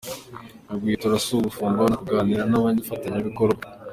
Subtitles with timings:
[0.65, 3.63] Ni uguhwitura si ugufunga; ni ukuganira n’abafatanyabikorwa.